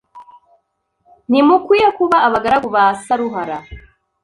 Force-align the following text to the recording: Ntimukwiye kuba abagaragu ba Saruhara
Ntimukwiye 1.29 1.87
kuba 1.97 2.17
abagaragu 2.27 2.67
ba 2.75 2.83
Saruhara 3.03 3.57